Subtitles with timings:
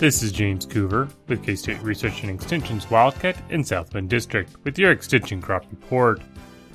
[0.00, 4.50] This is James Coover with K State Research and Extension's Wildcat in South Bend District
[4.64, 6.22] with your Extension Crop Report.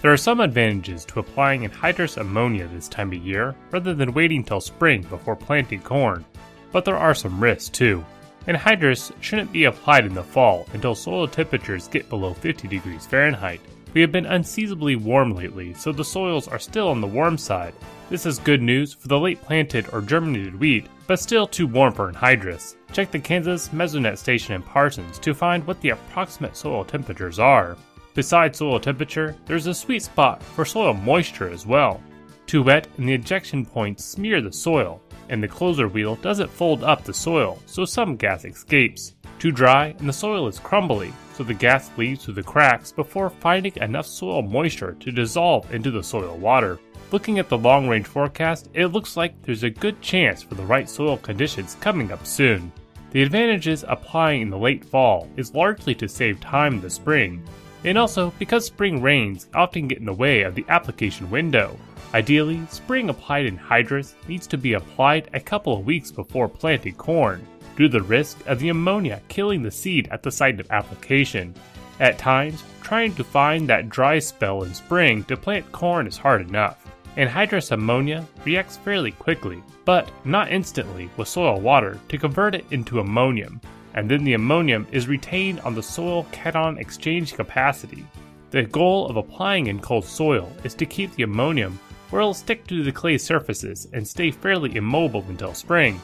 [0.00, 4.42] There are some advantages to applying anhydrous ammonia this time of year rather than waiting
[4.42, 6.24] till spring before planting corn,
[6.72, 8.04] but there are some risks too.
[8.48, 13.60] Anhydrous shouldn't be applied in the fall until soil temperatures get below 50 degrees Fahrenheit.
[13.94, 17.74] We have been unseasonably warm lately, so the soils are still on the warm side.
[18.08, 21.92] This is good news for the late planted or germinated wheat, but still too warm
[21.92, 22.76] for anhydrous.
[22.92, 27.76] Check the Kansas Mesonet station in Parsons to find what the approximate soil temperatures are.
[28.14, 32.00] Besides soil temperature, there's a sweet spot for soil moisture as well.
[32.46, 36.84] Too wet and the ejection points smear the soil, and the closer wheel doesn't fold
[36.84, 39.14] up the soil, so some gas escapes.
[39.38, 43.30] Too dry and the soil is crumbly, so the gas leaves through the cracks before
[43.30, 46.78] finding enough soil moisture to dissolve into the soil water.
[47.10, 50.64] Looking at the long range forecast, it looks like there's a good chance for the
[50.64, 52.70] right soil conditions coming up soon.
[53.10, 57.42] The advantages applying in the late fall is largely to save time in the spring,
[57.84, 61.76] and also because spring rains often get in the way of the application window.
[62.14, 67.46] Ideally, spring applied anhydrous needs to be applied a couple of weeks before planting corn,
[67.76, 71.54] due to the risk of the ammonia killing the seed at the site of application.
[72.00, 76.46] At times, trying to find that dry spell in spring to plant corn is hard
[76.46, 76.86] enough.
[77.16, 83.00] Anhydrous ammonia reacts fairly quickly, but not instantly with soil water to convert it into
[83.00, 83.60] ammonium,
[83.94, 88.06] and then the ammonium is retained on the soil cation exchange capacity.
[88.50, 91.78] The goal of applying in cold soil is to keep the ammonium
[92.12, 95.98] where it'll stick to the clay surfaces and stay fairly immobile until spring.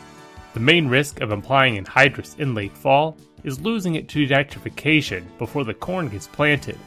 [0.54, 5.64] The main risk of applying anhydrous in late fall is losing it to nitrification before
[5.64, 6.78] the corn gets planted.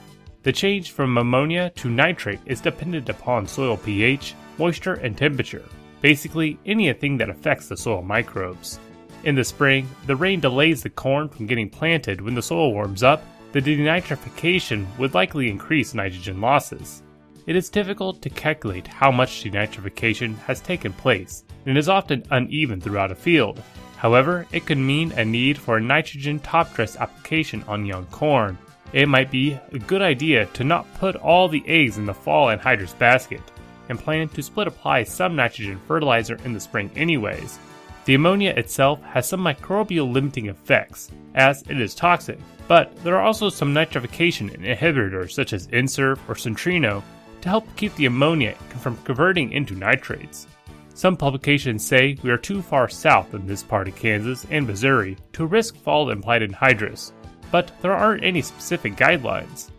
[0.41, 5.65] The change from ammonia to nitrate is dependent upon soil pH, moisture, and temperature,
[6.01, 8.79] basically anything that affects the soil microbes.
[9.23, 13.03] In the spring, the rain delays the corn from getting planted when the soil warms
[13.03, 13.23] up.
[13.51, 17.03] The denitrification would likely increase nitrogen losses.
[17.45, 22.79] It is difficult to calculate how much denitrification has taken place, and is often uneven
[22.79, 23.61] throughout a field.
[23.97, 28.57] However, it could mean a need for a nitrogen top dress application on young corn,
[28.93, 32.47] it might be a good idea to not put all the eggs in the fall
[32.47, 33.41] anhydrous basket,
[33.89, 37.57] and plan to split apply some nitrogen fertilizer in the spring anyways.
[38.05, 43.21] The ammonia itself has some microbial limiting effects, as it is toxic, but there are
[43.21, 47.01] also some nitrification inhibitors such as N-Serve or Centuro
[47.41, 50.47] to help keep the ammonia from converting into nitrates.
[50.93, 55.17] Some publications say we are too far south in this part of Kansas and Missouri
[55.33, 57.11] to risk fall implied anhydrous,
[57.51, 59.71] but there aren't any specific guidelines.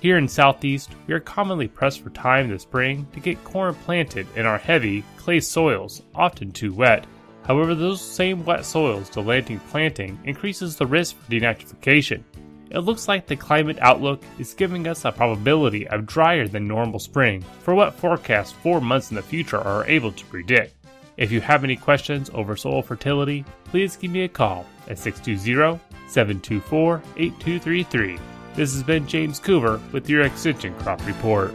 [0.00, 4.26] Here in Southeast, we are commonly pressed for time this spring to get corn planted
[4.36, 7.06] in our heavy, clay soils, often too wet.
[7.42, 12.22] However, those same wet soils delaying planting increases the risk for denitrification.
[12.70, 17.00] It looks like the climate outlook is giving us a probability of drier than normal
[17.00, 20.76] spring for what forecasts four months in the future are able to predict.
[21.16, 25.80] If you have any questions over soil fertility, please give me a call at 620
[26.08, 28.18] 724 8233.
[28.54, 31.52] This has been James Coover with your Extension Crop Report.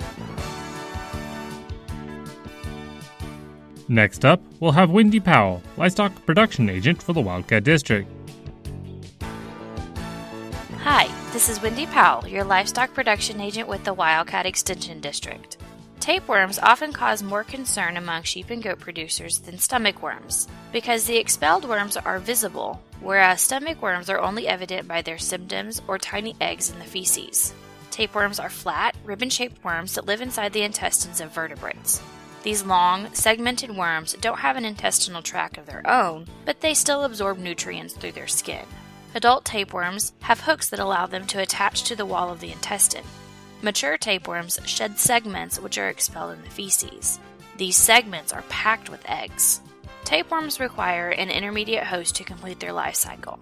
[3.87, 8.09] Next up, we'll have Wendy Powell, Livestock Production Agent for the Wildcat District.
[11.35, 15.57] This is Wendy Powell, your Livestock Production Agent with the Wildcat Extension District.
[15.99, 21.17] Tapeworms often cause more concern among sheep and goat producers than stomach worms because the
[21.17, 26.37] expelled worms are visible, whereas stomach worms are only evident by their symptoms or tiny
[26.39, 27.53] eggs in the feces.
[27.91, 32.01] Tapeworms are flat, ribbon shaped worms that live inside the intestines of vertebrates.
[32.43, 37.03] These long, segmented worms don't have an intestinal tract of their own, but they still
[37.03, 38.65] absorb nutrients through their skin.
[39.15, 43.05] Adult tapeworms have hooks that allow them to attach to the wall of the intestine.
[43.61, 47.17] Mature tapeworms shed segments which are expelled in the feces.
[47.55, 49.61] These segments are packed with eggs.
[50.03, 53.39] Tapeworms require an intermediate host to complete their life cycle.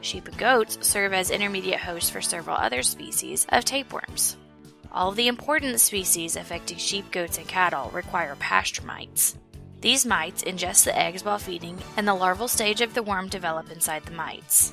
[0.00, 4.38] Sheep and goats serve as intermediate hosts for several other species of tapeworms.
[4.90, 9.36] All of the important species affecting sheep, goats, and cattle require pasture mites.
[9.82, 13.70] These mites ingest the eggs while feeding, and the larval stage of the worm develop
[13.70, 14.72] inside the mites.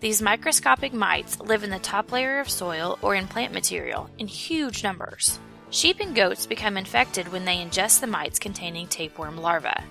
[0.00, 4.28] These microscopic mites live in the top layer of soil or in plant material in
[4.28, 5.40] huge numbers.
[5.70, 9.82] Sheep and goats become infected when they ingest the mites containing tapeworm larvae.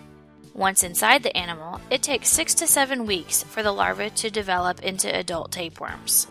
[0.53, 4.81] Once inside the animal, it takes 6 to 7 weeks for the larvae to develop
[4.81, 6.27] into adult tapeworms.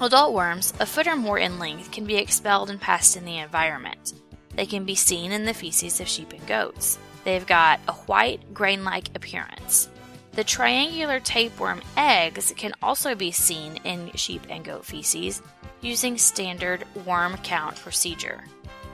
[0.00, 3.38] Adult worms, a foot or more in length, can be expelled and passed in the
[3.38, 4.12] environment.
[4.54, 6.98] They can be seen in the feces of sheep and goats.
[7.24, 9.88] They've got a white, grain like appearance.
[10.34, 15.40] The triangular tapeworm eggs can also be seen in sheep and goat feces
[15.80, 18.44] using standard worm count procedure.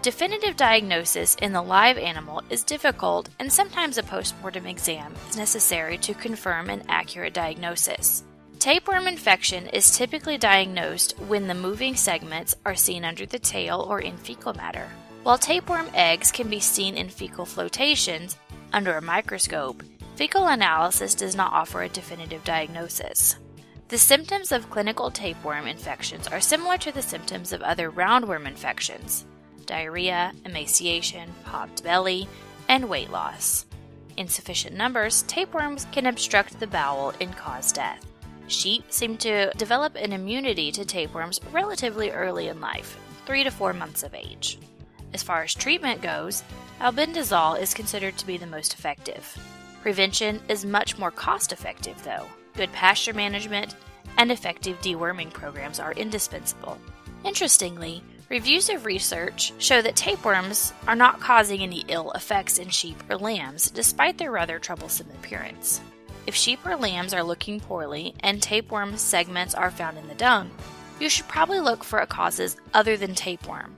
[0.03, 5.97] Definitive diagnosis in the live animal is difficult, and sometimes a postmortem exam is necessary
[5.99, 8.23] to confirm an accurate diagnosis.
[8.59, 14.01] Tapeworm infection is typically diagnosed when the moving segments are seen under the tail or
[14.01, 14.89] in fecal matter.
[15.23, 18.37] While tapeworm eggs can be seen in fecal flotations
[18.73, 19.83] under a microscope,
[20.21, 23.37] fecal analysis does not offer a definitive diagnosis.
[23.89, 29.25] The symptoms of clinical tapeworm infections are similar to the symptoms of other roundworm infections
[29.65, 32.29] diarrhea, emaciation, popped belly,
[32.69, 33.65] and weight loss.
[34.19, 38.05] In sufficient numbers, tapeworms can obstruct the bowel and cause death.
[38.47, 43.73] Sheep seem to develop an immunity to tapeworms relatively early in life, 3 to 4
[43.73, 44.59] months of age.
[45.15, 46.43] As far as treatment goes,
[46.79, 49.35] albendazole is considered to be the most effective.
[49.83, 52.27] Prevention is much more cost effective, though.
[52.55, 53.77] Good pasture management
[54.19, 56.79] and effective deworming programs are indispensable.
[57.25, 63.03] Interestingly, reviews of research show that tapeworms are not causing any ill effects in sheep
[63.09, 65.81] or lambs, despite their rather troublesome appearance.
[66.27, 70.51] If sheep or lambs are looking poorly and tapeworm segments are found in the dung,
[71.01, 73.75] you should probably look for causes other than tapeworm.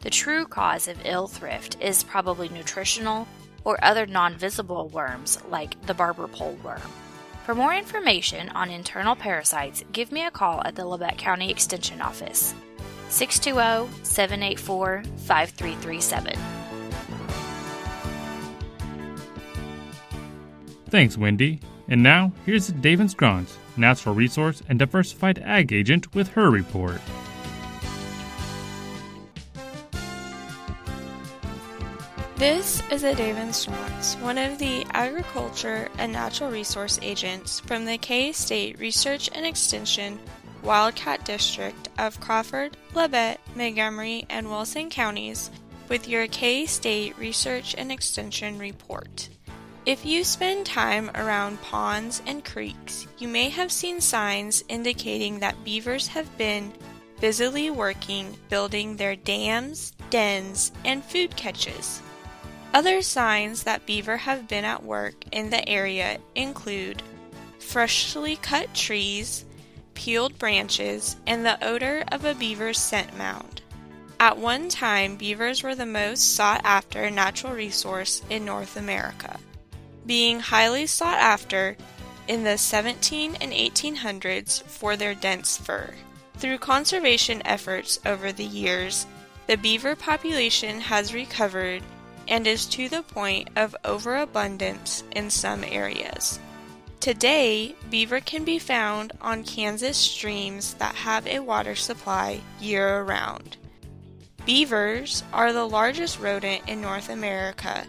[0.00, 3.26] The true cause of ill thrift is probably nutritional
[3.66, 6.80] or other non visible worms like the barber pole worm.
[7.44, 12.00] For more information on internal parasites, give me a call at the Labette County Extension
[12.00, 12.54] Office,
[13.08, 16.38] 620 784 5337.
[20.88, 21.60] Thanks, Wendy.
[21.88, 27.00] And now, here's Adaven Scronce, Natural Resource and Diversified Ag Agent, with her report.
[32.36, 37.96] This is a Adaven Scronce, one of the Agriculture and Natural Resource Agents from the
[37.96, 40.18] K-State Research and Extension
[40.62, 45.50] Wildcat District of Crawford, Labette, Montgomery, and Wilson counties
[45.88, 49.30] with your K-State Research and Extension report.
[49.86, 55.64] If you spend time around ponds and creeks, you may have seen signs indicating that
[55.64, 56.74] beavers have been
[57.18, 62.02] busily working building their dams, dens, and food catches.
[62.76, 67.02] Other signs that beaver have been at work in the area include
[67.58, 69.46] freshly cut trees,
[69.94, 73.62] peeled branches, and the odor of a beaver's scent mound.
[74.20, 79.40] At one time, beavers were the most sought after natural resource in North America
[80.04, 81.78] being highly sought after
[82.28, 85.94] in the 17 and 1800s for their dense fur.
[86.36, 89.06] Through conservation efforts over the years,
[89.46, 91.82] the beaver population has recovered
[92.28, 96.40] and is to the point of overabundance in some areas.
[97.00, 103.56] Today, beaver can be found on Kansas streams that have a water supply year round.
[104.44, 107.86] Beavers are the largest rodent in North America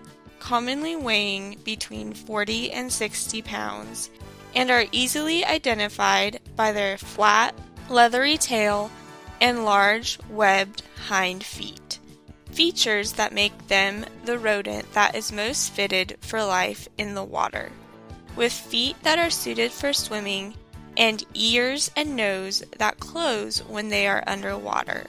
[0.48, 4.10] commonly weighing between 40 and 60 pounds,
[4.56, 7.54] and are easily identified by their flat,
[7.90, 8.90] leathery tail
[9.42, 11.87] and large, webbed hind feet.
[12.58, 17.72] Features that make them the rodent that is most fitted for life in the water.
[18.36, 20.56] With feet that are suited for swimming
[20.98, 25.06] and ears and nose that close when they are underwater.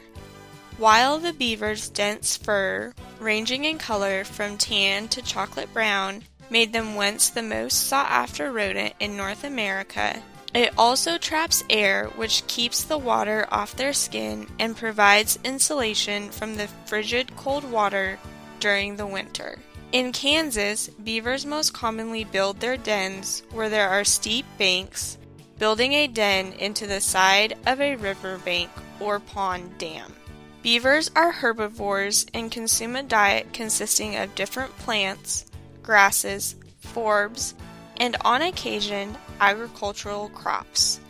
[0.76, 6.97] While the beaver's dense fur, ranging in color from tan to chocolate brown, made them
[6.97, 10.23] once the most sought after rodent in North America,
[10.55, 16.57] it also traps air which keeps the water off their skin and provides insulation from
[16.57, 18.19] the frigid cold water
[18.61, 19.59] during the winter.
[19.93, 25.17] In Kansas, beavers most commonly build their dens where there are steep banks,
[25.59, 30.14] building a den into the side of a riverbank or pond dam.
[30.62, 35.47] Beavers are herbivores and consume a diet consisting of different plants,
[35.83, 37.55] grasses, forbs,
[38.00, 41.00] and on occasion agricultural crops.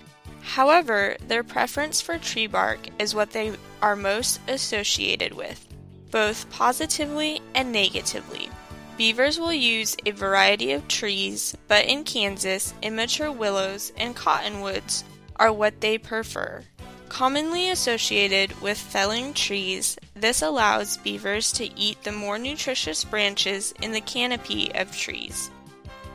[0.42, 3.52] However, their preference for tree bark is what they
[3.82, 5.66] are most associated with,
[6.10, 8.48] both positively and negatively.
[8.96, 15.04] Beavers will use a variety of trees, but in Kansas, immature willows and cottonwoods
[15.36, 16.64] are what they prefer.
[17.08, 23.92] Commonly associated with felling trees, this allows beavers to eat the more nutritious branches in
[23.92, 25.50] the canopy of trees.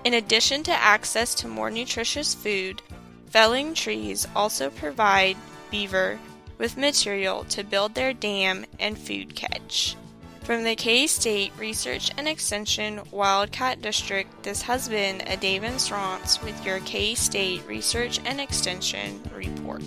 [0.04, 2.82] In addition to access to more nutritious food,
[3.28, 5.38] felling trees also provide
[5.72, 6.20] beaver
[6.58, 9.96] with material to build their dam and food catch.
[10.42, 16.44] From the K State Research and Extension Wildcat District, this has been a Adaven Scronce
[16.44, 19.84] with your K State Research and Extension report.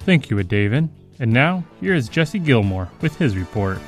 [0.00, 0.90] Thank you, Adaven.
[1.18, 3.78] And now, here is Jesse Gilmore with his report.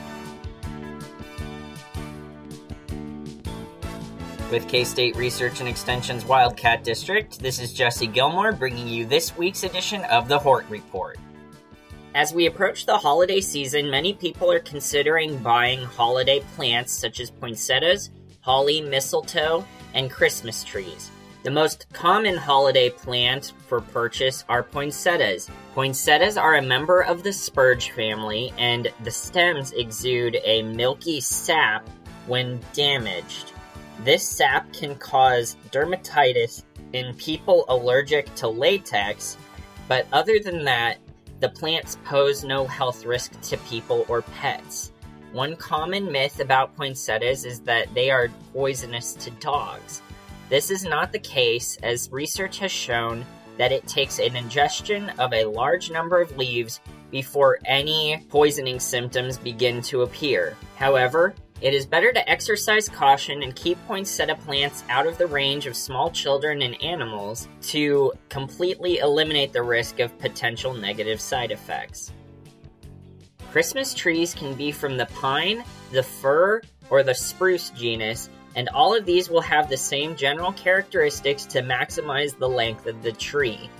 [4.49, 9.37] With K State Research and Extension's Wildcat District, this is Jesse Gilmore bringing you this
[9.37, 11.19] week's edition of the Hort Report.
[12.15, 17.29] As we approach the holiday season, many people are considering buying holiday plants such as
[17.29, 18.11] poinsettias,
[18.41, 21.11] holly, mistletoe, and Christmas trees.
[21.43, 25.51] The most common holiday plant for purchase are poinsettias.
[25.75, 31.89] Poinsettias are a member of the spurge family, and the stems exude a milky sap
[32.29, 33.53] when damaged.
[34.05, 39.37] This sap can cause dermatitis in people allergic to latex,
[39.89, 40.99] but other than that,
[41.41, 44.93] the plants pose no health risk to people or pets.
[45.33, 50.03] One common myth about poinsettias is that they are poisonous to dogs.
[50.49, 53.25] This is not the case, as research has shown
[53.59, 59.39] that it takes an ingestion of a large number of leaves before any poisoning symptoms
[59.39, 60.57] begin to appear.
[60.77, 65.67] However, it is better to exercise caution and keep poinsettia plants out of the range
[65.67, 72.13] of small children and animals to completely eliminate the risk of potential negative side effects.
[73.51, 76.61] Christmas trees can be from the pine, the fir,
[76.91, 81.63] or the spruce genus, and all of these will have the same general characteristics to
[81.63, 83.71] maximize the length of the tree.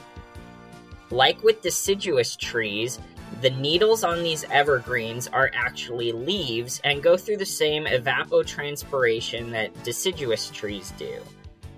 [1.11, 2.99] Like with deciduous trees,
[3.41, 9.83] the needles on these evergreens are actually leaves and go through the same evapotranspiration that
[9.83, 11.21] deciduous trees do.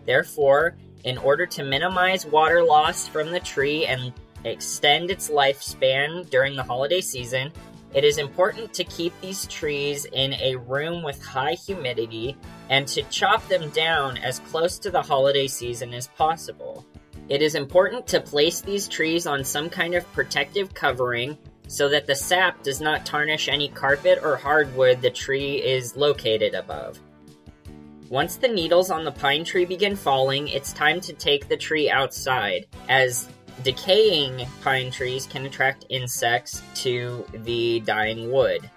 [0.06, 4.12] Therefore, in order to minimize water loss from the tree and
[4.44, 7.52] extend its lifespan during the holiday season,
[7.94, 12.36] it is important to keep these trees in a room with high humidity
[12.68, 16.84] and to chop them down as close to the holiday season as possible.
[17.28, 22.06] It is important to place these trees on some kind of protective covering so that
[22.06, 26.98] the sap does not tarnish any carpet or hardwood the tree is located above.
[28.08, 31.90] Once the needles on the pine tree begin falling, it's time to take the tree
[31.90, 33.28] outside, as
[33.62, 38.70] decaying pine trees can attract insects to the dying wood.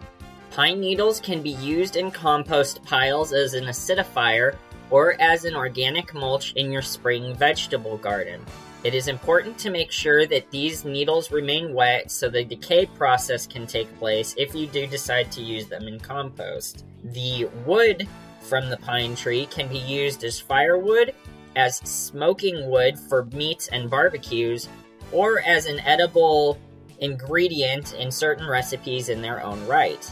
[0.51, 4.58] Pine needles can be used in compost piles as an acidifier
[4.92, 8.46] or as an organic mulch in your spring vegetable garden.
[8.84, 13.46] It is important to make sure that these needles remain wet so the decay process
[13.46, 16.86] can take place if you do decide to use them in compost.
[17.04, 18.08] The wood
[18.42, 21.14] from the pine tree can be used as firewood,
[21.56, 24.68] as smoking wood for meats and barbecues,
[25.12, 26.60] or as an edible
[27.00, 30.12] ingredient in certain recipes in their own right.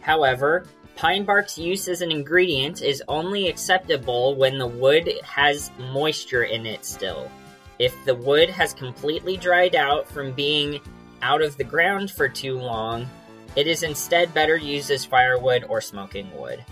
[0.00, 6.44] However, pine bark's use as an ingredient is only acceptable when the wood has moisture
[6.44, 7.30] in it still.
[7.78, 10.80] If the wood has completely dried out from being
[11.20, 13.06] out of the ground for too long,
[13.54, 16.64] it is instead better used as firewood or smoking wood.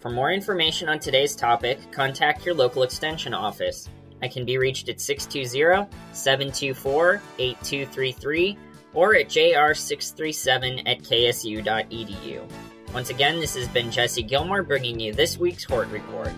[0.00, 3.88] For more information on today's topic, contact your local extension office.
[4.22, 8.58] I can be reached at 620 724 8233
[8.94, 12.48] or at jr637 at ksu.edu.
[12.92, 16.32] Once again, this has been Jesse Gilmore bringing you this week's Hort Report.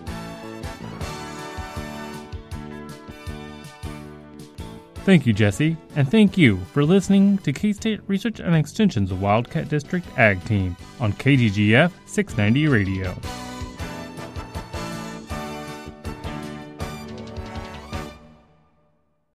[5.07, 9.69] Thank you, Jesse, and thank you for listening to K State Research and Extension's Wildcat
[9.69, 13.46] District Ag Team on KGGF 690 Radio.